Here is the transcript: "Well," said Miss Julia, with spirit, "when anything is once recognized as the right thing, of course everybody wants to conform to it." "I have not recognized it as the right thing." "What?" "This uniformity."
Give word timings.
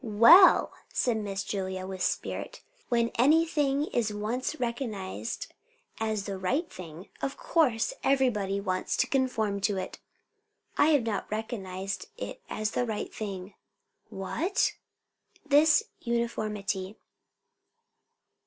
"Well," 0.03 0.73
said 0.91 1.17
Miss 1.17 1.43
Julia, 1.43 1.85
with 1.85 2.01
spirit, 2.01 2.61
"when 2.89 3.09
anything 3.19 3.85
is 3.85 4.11
once 4.11 4.59
recognized 4.59 5.53
as 5.99 6.23
the 6.25 6.39
right 6.39 6.67
thing, 6.73 7.09
of 7.21 7.37
course 7.37 7.93
everybody 8.03 8.59
wants 8.59 8.97
to 8.97 9.05
conform 9.05 9.61
to 9.61 9.77
it." 9.77 9.99
"I 10.75 10.87
have 10.87 11.03
not 11.03 11.29
recognized 11.29 12.07
it 12.17 12.41
as 12.49 12.71
the 12.71 12.83
right 12.87 13.13
thing." 13.13 13.53
"What?" 14.09 14.71
"This 15.45 15.83
uniformity." 15.99 16.97